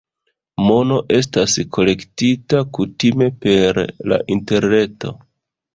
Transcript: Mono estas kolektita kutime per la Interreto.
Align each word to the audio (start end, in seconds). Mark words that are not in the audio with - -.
Mono 0.69 0.97
estas 1.17 1.59
kolektita 1.77 2.65
kutime 2.79 3.31
per 3.45 3.83
la 4.15 4.23
Interreto. 4.39 5.17